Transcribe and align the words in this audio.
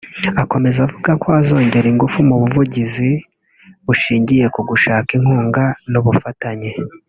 Akomeza 0.43 0.79
avuga 0.87 1.11
ko 1.21 1.27
azongera 1.39 1.85
ingufu 1.93 2.17
mu 2.29 2.35
buvugizi 2.41 3.09
bushingiye 3.85 4.45
ku 4.53 4.61
gushaka 4.69 5.09
inkunga 5.17 5.63
n’ubufatanye 5.91 6.69